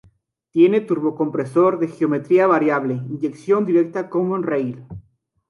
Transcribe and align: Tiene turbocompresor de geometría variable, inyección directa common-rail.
Tiene 0.49 0.81
turbocompresor 0.81 1.77
de 1.77 1.87
geometría 1.87 2.47
variable, 2.47 2.95
inyección 2.95 3.67
directa 3.67 4.09
common-rail. 4.09 4.83